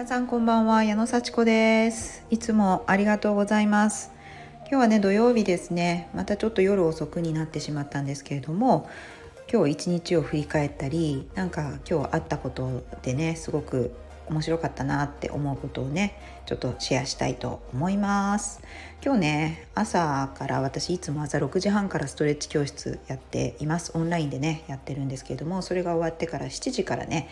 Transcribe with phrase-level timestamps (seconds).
[0.00, 2.24] 皆さんこんばんは矢野幸子です。
[2.30, 4.12] いつもありがとうございます。
[4.60, 6.08] 今日はね土曜日ですね。
[6.14, 8.88] またちょっと夜遅くになってしまったんですけれども
[9.52, 13.94] 今日一日を振り返ったりなんか今日あったことでねすごく
[14.30, 18.62] 面白かったなって思うことをねちょっとシェアしたいと思います。
[19.04, 23.92] 今日ね朝から私いつも朝6時半からストレッチ教室やっています。
[23.94, 27.28] オンラインでねやってるんですけれどもそれが終わってから7時からね、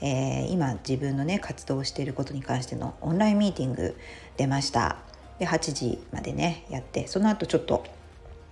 [0.00, 3.96] えー、今自分のね活動をしていることに関してのオンラインミーティング
[4.36, 4.98] 出ました。
[5.38, 7.84] で8時までねやってその後ちょっと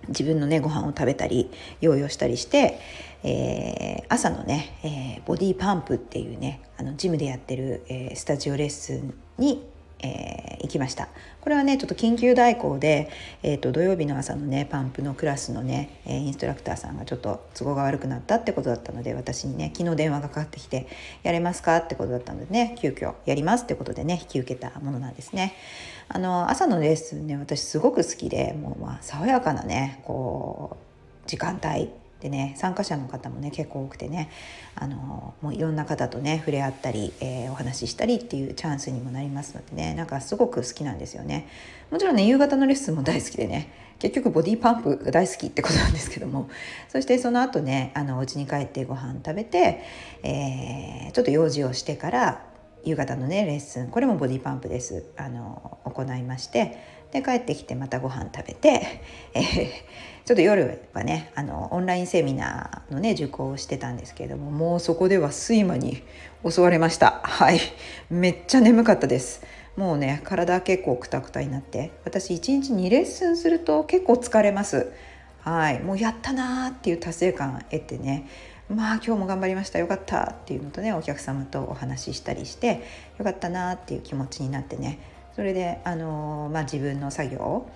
[0.07, 1.49] 自分のねご飯を食べたり
[1.81, 2.79] 用意をしたりして、
[3.23, 9.67] えー、朝のね、えー、ボディパンプっていうねあのジムでやってる、えー、スタジオレッスンに
[9.99, 11.09] えー、行きました
[11.41, 13.09] これはねちょっと緊急代行で、
[13.41, 20.87] えーと、土曜日の朝のねパンプのクラスのね、えインストラクターさんがちょっと都合が悪くなったってことだったので私にね昨日電話がかかってきて
[21.23, 25.53] 「やれますか?」ってことだったのでね急遽やりますってことでね引き受けたものなんですね。
[26.09, 30.77] あの朝のレッスンね私すごく好きでもうまあ爽やかなねこ
[31.25, 31.89] う時間帯
[32.21, 34.29] でね参加者の方もね結構多くてね
[34.75, 41.47] あのもういろんな方とね触れ合ったり、えー、お話ししたりっていうチャンスにもなりますのでねなんかすごく好きなんですよね。
[41.91, 46.49] もちろんね夕方のレッスンも大好きでね結局ボディパンプが大好きってことなんですけども
[46.89, 49.81] そしてその後ねあのお家に帰ってご飯食べて、
[50.23, 52.45] えー、ちょっと用事をしてから
[52.83, 55.05] 夕方のねレッスンこれもボディパンプです。
[55.17, 59.01] あの行いましてで帰ってきてまたご飯食べて、
[59.33, 66.03] えーちょっと夜はねあのオンラインセミナーのね受講をしてたんですけれどももうそこでは睡魔に
[66.45, 67.21] 襲われました。
[67.23, 67.61] はい。
[68.09, 69.41] めっちゃ眠かったです。
[69.77, 74.91] もうね体結構くたくたになって私1日2レッスンすると結構疲れます。
[75.43, 75.79] はい。
[75.81, 78.27] もうやったなーっていう達成感得てね
[78.67, 79.79] まあ今日も頑張りました。
[79.79, 82.83] よかったっていうのとねお客様とお話ししたりして
[83.17, 84.99] よかったなっていう気持ちになってね
[85.37, 87.69] それであの、まあ、自分の作業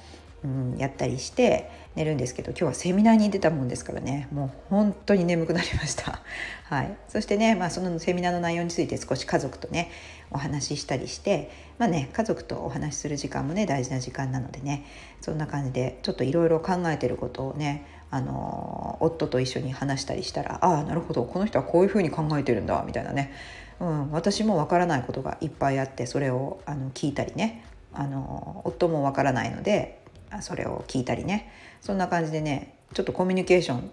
[0.44, 4.28] うん、やったりして寝るんですけど今日はセミナーに出たもんですからね。
[4.32, 6.22] もう本当に眠くなりました、
[6.66, 9.92] はい、そしてね、まあ、そのセミナーの内容について少し家族とね
[10.32, 14.84] お話ししたりしてまあね家族とお話しする時間もね大事な時間なのでね
[15.22, 23.32] そんな感じでちょっといろいろ考えてることをねあの夫と一緒に話したりしたらああなるほどこの人はこういうふうに考えてるんだみたいなね、
[23.82, 27.66] うん、私もわからないことがいっぱいあってそれをあの聞いたりね。
[27.94, 30.00] あの夫もわからないので
[30.40, 31.52] それを聞いたりね。
[31.82, 33.92] そんな感じでねちょっとコミュニケーション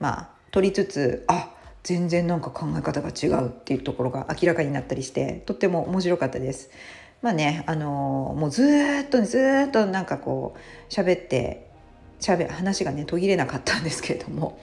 [0.00, 1.50] まあ取りつつあ
[1.84, 6.70] 全然なんか考え方が違うっていうところが明らかになったりしてとっても面白かったです。
[7.22, 8.62] まあねあの、もうず
[9.04, 11.68] っとずっとなんかこう喋って
[12.20, 14.58] しゃべ話がね途切れなかったんですけれども。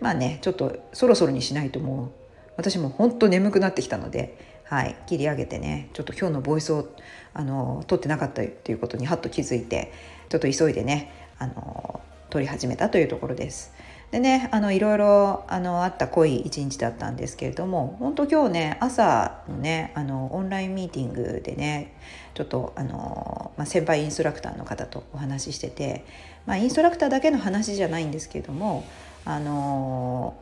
[0.00, 2.25] まあねちょっとそろそろにしないともう
[2.56, 6.88] 私も本当眠くなってきたのではい、切り上げてねちょっと今日のボイスを
[7.34, 9.92] あの撮ってなかったっていうことにハッと気づいて
[10.28, 12.00] ちょっと急いでねあの
[12.30, 13.72] 撮り始めたというところです。
[14.10, 21.96] でねあのいろいろあのあった濃い一日だったんですけれども本当今日ね朝のねあのオンラインミーティングでね
[22.34, 26.04] ちょっとあの、まあ、先輩インストラクターの方とお話ししてて、
[26.46, 28.84] まあ、インストラクターだけの話じゃないんですけれども
[29.24, 30.36] あの、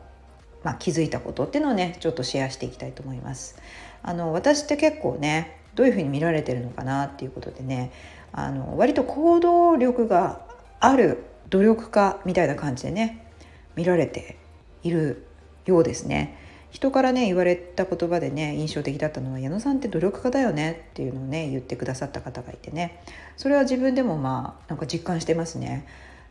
[0.65, 3.55] まあ、気づいたことっていうのをねちょっとシェアしていきたいと思います。
[4.01, 7.91] あの私って結構ねどういうふうに見られてるのかなっていうことでね
[8.33, 10.41] あの割と行動力が
[10.79, 13.31] ある努力家みたいな感じでね
[13.75, 14.37] 見られて
[14.81, 15.27] いる
[15.65, 16.39] ようですね。
[16.71, 23.01] 人からね言われた言葉でね印象的だったのは矢野さんって努力家だよねっていうのをね言ってくださった方がいてね
[23.37, 25.85] それは自分でもまあなんか実感してますね。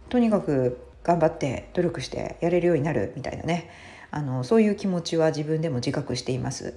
[0.09, 3.71] とにかく頑張って努力してやれるようになるみたいなね
[4.17, 6.75] あのそういう気持ちは自分でも自覚しています。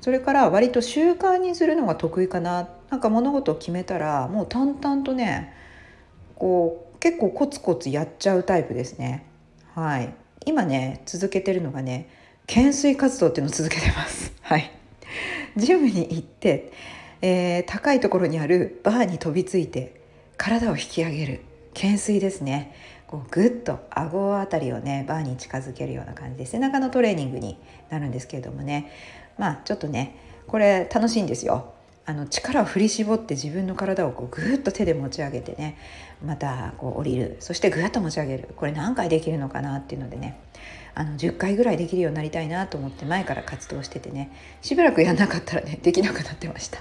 [0.00, 2.70] それから割と習慣にするのが得意かな。
[2.88, 5.54] なんか物事を決めたらもう淡々とね
[6.36, 9.26] こう結構コツコツやっちゃうタイプですね。
[9.74, 10.14] はい。
[10.46, 12.08] 今ね続けてるのがね
[12.48, 14.32] 懸垂活動っていうのを続けてます。
[14.40, 14.72] はい。
[15.58, 16.72] ジムに行って、
[17.20, 20.00] えー、高いところにあるバーに飛びついて
[20.38, 21.40] 体を引き上げる。
[21.74, 22.74] 懸垂ですね。
[23.10, 27.58] こうグッと顎あたりをねバーに近づけるような感じで背中のトレーニングに
[27.88, 28.92] なるんですけれどもね。
[29.36, 30.14] まあちょっとね
[30.46, 31.74] これ楽しいんですよ。
[32.06, 35.76] あの力を振り絞って自分の体をこうぐーっと手で持ち上げてね
[36.24, 37.36] またこう降りる。
[37.40, 38.48] そしてぐーっと持ち上げる。
[38.54, 40.38] これ何回できるのかなっていうのでね。
[40.94, 44.30] あの10回ぐらいできるようになりたいなと思って前から活動しててね
[44.60, 46.80] しばらくやんなかったらねできなくなってました。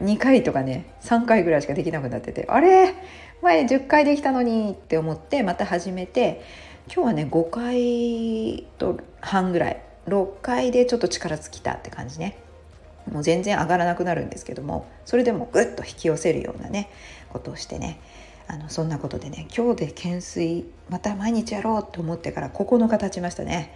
[0.00, 2.94] 2回とかね3回ぐらいしかできなくなっててあれ？
[3.42, 6.44] 前10回できたのにって思ってまた始めて
[6.86, 12.36] 今日はね5回と半ぐらい6回でちょっと力尽きたって感じね。
[13.10, 16.90] もう全然上がらなくなるんですけどもそれでもぐっと引き寄せるようなね
[17.30, 17.98] ことをしてね
[18.46, 23.74] あのそんなことでね今日で懸垂また毎日やろうと思ってから9日経ちましたね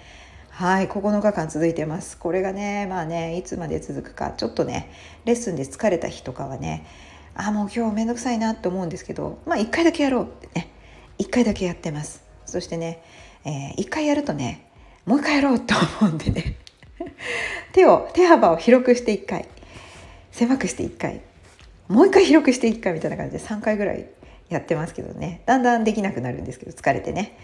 [0.51, 4.91] はい9日間続いてますこれがねまあねいつまで続くかちょっとね
[5.25, 6.87] レッスンで疲れた日とかはね
[7.35, 10.71] あもう今日めんどくさいなって思うんですけどまあ1回だけやろうってね。
[11.19, 12.23] 1回だけやってます。
[12.47, 13.03] そしてね、
[13.45, 14.71] えー、1回やるとね
[15.07, 16.57] もう1回やろうと思うんでね。
[17.73, 19.49] 手を手幅を広くして1回。
[20.33, 21.21] 狭くして1回。
[21.89, 24.07] もう1回広くして1回みたいな感じで3回ぐらい
[24.49, 25.43] やってますけどね。
[25.47, 27.37] だんだんできなくなるんですけど疲れてね、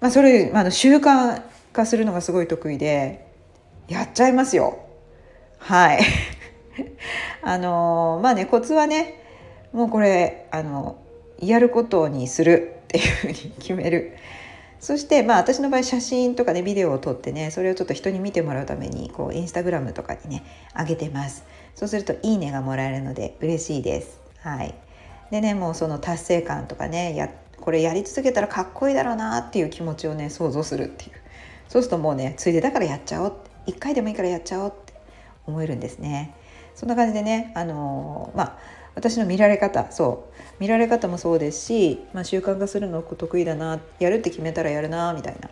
[0.00, 1.42] まあ、それ、まあ、習慣
[1.72, 3.26] 化するのがすごい得意で
[3.88, 4.80] やっちゃいますよ。
[5.58, 6.00] はい。
[7.42, 9.23] あのまあねコツはね
[9.74, 10.96] もうこれあの
[11.40, 14.16] やることにするっていうふうに決める。
[14.78, 20.44] そしてまあ私の場合写真とかねビデオを撮ってねそれをちょっと人に見てもらうためにこうインスタグラムとかにね
[20.78, 21.44] 上げてます。
[21.74, 24.20] そうするといいねがもらえるので嬉しいです。
[24.40, 24.74] はい。
[25.32, 27.28] でねもうその達成感とかねや
[27.60, 31.10] これやり続けたらかっこいいだろうなっていう気持ちをね想像するっていう。
[31.68, 33.54] そうするともうねついでだからやっちゃおうって。
[33.66, 34.92] 1回でもいいからやっちゃおうって
[35.46, 36.34] 思えるんですね。
[36.74, 38.58] そんな感じでねあのー、まあ
[38.94, 45.50] 私の見られ方そう見られ方もそうですし、まあ、習慣化するの得意だなやるって決めたらやるなみたいな。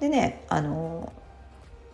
[0.00, 1.12] でねあの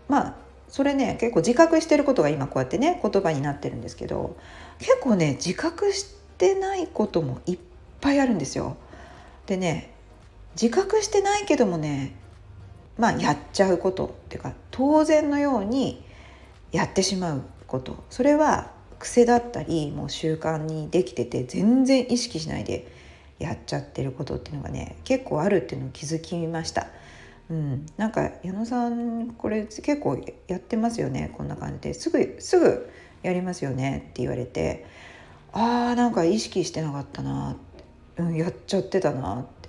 [0.08, 0.34] まあ
[0.68, 4.36] それね結構自覚してることが今こうやってね言葉になってるんですけど
[4.78, 7.58] 結構ね自覚してないこともいっ
[8.00, 8.76] ぱいあるんですよ。
[9.46, 9.92] でね
[10.60, 12.14] 自覚してないけどもね
[12.98, 16.04] まあやっちゃうことっていうか当然のように
[16.72, 18.70] やってしまうことそれは
[19.02, 22.86] 癖だったりもう習慣にできてて全然意識しないで
[23.40, 26.86] やっちゃってることっていうのがね結構あるっていうのを気づきました。
[27.50, 30.16] うん、なんか矢野さんこれ結構
[30.46, 31.34] やってますよね？
[31.36, 31.94] こんな感じで。
[31.94, 32.88] すぐすぐ
[33.24, 34.06] やりますよね？
[34.10, 34.86] って言われて。
[35.52, 37.56] あーなんか意識してなかったな。
[38.18, 39.40] うん、やっちゃってたな。
[39.40, 39.68] って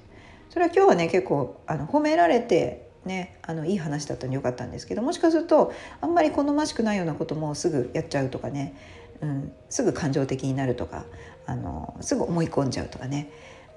[0.52, 8.76] それは今日はね結構あの褒められてねあのいい話だったのでよかったんですけどもしかするとあんまり好ましくないようなこともすぐやっちゃうとかね
[9.24, 11.06] うん、すぐ感情的になるとか
[11.46, 13.30] あのすぐ思い込んじゃうとかね、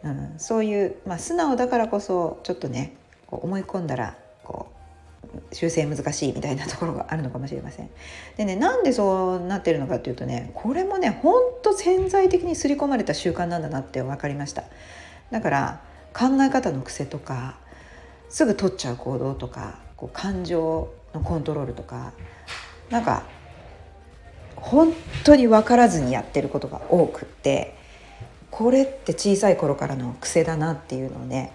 [0.03, 2.97] うん、そういう、まあ、素直だからこそちょっとね
[3.29, 4.73] こう思い込んだらこ
[5.53, 7.91] う修正難しいみたいなところがあるのかもしれません。
[8.37, 14.65] でねなんでそうなってるのかっていうとねこれもねほんと潜在的に刷り込まれた習慣なんだなって分かりました。
[15.31, 15.81] だから
[16.13, 17.59] 考え方の癖とか
[18.29, 22.13] すぐ取っちゃう行動とかこう感情のコントロールとか
[22.91, 23.25] なんか
[24.57, 24.93] 本
[25.25, 27.77] 当に分からずにやってることが多くって
[28.51, 31.53] これって小さい頃からの癖だなっていうのをね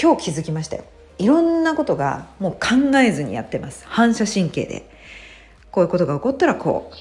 [0.00, 0.84] 今日気づきましたよ。
[1.18, 3.84] いろんなことがもう考えずにやってます。
[3.86, 4.88] 反射神経で。
[5.70, 6.96] こういうことが起こったらこう。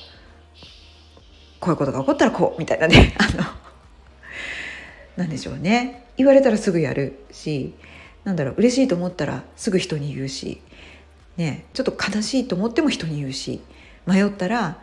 [1.59, 2.59] こういうことが起こったらこう。
[2.59, 3.15] みたいなね。
[3.17, 3.43] あの
[5.17, 6.05] なんでしょうね。
[6.17, 7.73] 言われたらすぐやるし
[8.23, 8.55] なんだろう。
[8.57, 10.61] 嬉しいと思ったらすぐ人に言うし
[11.37, 11.65] ね。
[11.73, 13.61] ちょっと悲しいと思っても人に言うし
[14.05, 14.79] 迷ったら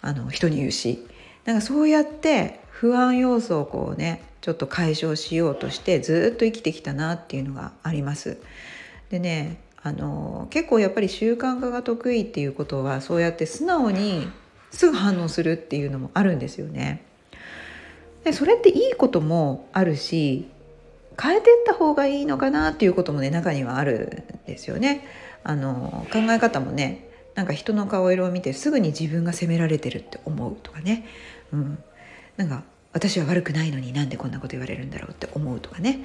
[0.00, 1.06] あの人に言うし
[1.44, 8.38] なんかそうやって不安要素をこうねちょっと解消しようとしてずっと生きてきたなっていうのがあります。
[9.10, 14.28] でねあの結構やっぱり習慣化が得意っていうことはそうやって素直に
[14.70, 17.04] すぐ反応するっていうのもあるんですよね。
[18.24, 20.48] でそれっていいこともあるし
[21.20, 25.06] 変えてった方がいいのかなっていうこともね中にはあるんですよね。
[25.42, 31.06] あの考え方もねなんか人の顔色を見てすぐに自分が責められてるって思うとかね、
[31.52, 31.78] うん、
[32.36, 36.04] なんか私は悪くないのになんでこんなこと言われるんだろうって思うとかね。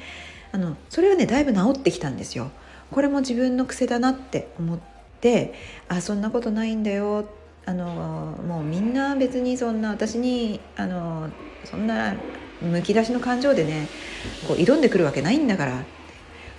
[0.52, 2.52] あのそれはねだいぶ治ってきたんですよ。
[2.92, 4.80] これも自分の癖だなって思っ
[5.20, 5.54] て
[5.90, 7.26] あそんなことないんだよ。
[7.66, 11.30] あのもうみんな別にそんな私にあの
[11.64, 12.16] そんな
[12.62, 13.88] むき出しの感情でね
[14.48, 15.84] こう挑んでくるわけないんだから。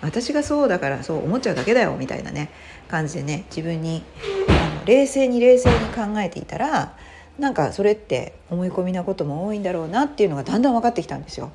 [0.02, 2.50] 私がそうだからそう思っちゃうだけだよみたいなね
[2.88, 4.02] 感じでね自分に
[4.48, 6.96] あの冷静に冷静に考えていたら
[7.38, 11.50] なんかそれって思い込みなことも多いんだろうなっていうのがだんだん分かってきたんですよ。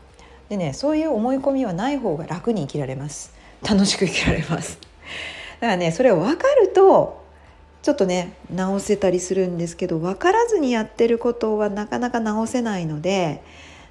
[0.49, 3.33] でねそういう思い込みはない方が楽に生きられます。
[3.67, 4.79] 楽しく生きられます。
[5.59, 7.21] だからねそれを分かると
[7.81, 13.41] ちょっとね直せたりするんですけど分からずにやってることはなかなか直せないので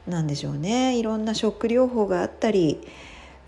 [0.07, 0.97] 何でしょうね。
[0.97, 2.87] いろんなショック療法があったり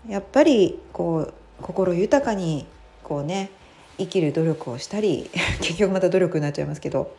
[0.07, 2.65] やっぱりこう心豊かに
[3.03, 3.51] こうね
[3.97, 5.29] 生きる努力をしたり
[5.61, 7.15] 結局また努力になっちゃいますけど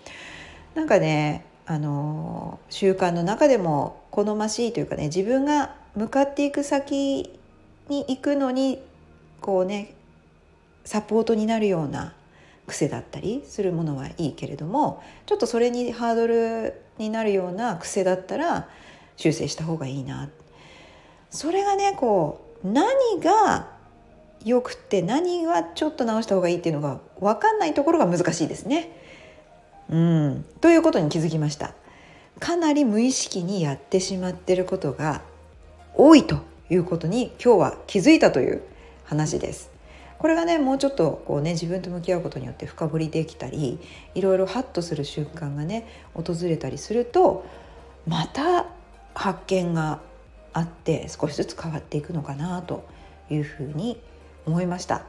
[0.75, 7.39] なんかねあの習慣の中でも好ましいというかね自分が向かっていく先
[7.89, 8.83] に行くのに
[9.41, 9.95] こうね
[10.85, 12.13] サポートになるような
[12.67, 18.69] 癖だったりするものはいいけれどもちょっとそれにハードルになるような癖だったら
[19.17, 20.29] 修正した方がいいな。
[21.31, 23.69] それがねこう何が
[24.45, 28.91] よくて何がちょっと直した方がいいっていうのが分かんないところが難しいですね。
[29.91, 31.75] うん、ということに気づきました。
[32.41, 35.23] かなり無意識にやってしまってることが
[35.95, 36.39] 多いと
[36.71, 38.63] いうことに今日は気づいたという
[39.05, 39.71] 話です。
[40.19, 43.79] これがねもうちょっとこうね自分と向き合うことによって深掘りできたり
[44.15, 47.45] いろいろハッとする瞬間がね訪れたりすると
[48.07, 48.67] また
[49.15, 50.01] 発見が
[50.55, 52.87] あって少しずつ変わっていくのかなと
[53.29, 54.01] いうふうに
[54.47, 55.05] 思いました。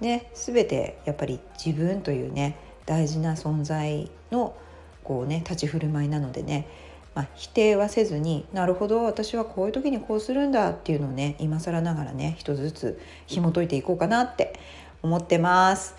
[0.00, 2.56] ね、全てやっぱり自分というね
[2.86, 4.54] 大事な存在の
[5.02, 6.68] こうね立ち振る舞いなのでね、
[7.16, 14.60] まあ、否定はせずになるほど私はこういう時にこうするんだっていうのをね今更ながらね一つずつ紐解いていこうかなって
[15.02, 15.96] 思ってます。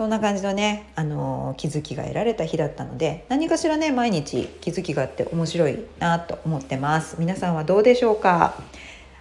[0.00, 7.16] そんな感じのね、あのー、気づきが得られた日だったので何かしらね毎日気づきがあって面白いなと思ってます。
[7.18, 8.54] 皆さんはどうでしょうか？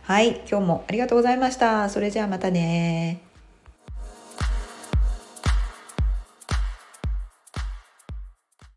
[0.03, 1.89] はい今日もありがとうございました。
[1.89, 3.28] それじゃあまたね